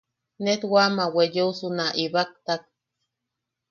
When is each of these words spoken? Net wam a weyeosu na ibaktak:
Net 0.45 0.61
wam 0.71 0.93
a 0.99 1.07
weyeosu 1.15 1.67
na 1.77 1.85
ibaktak: 2.03 2.61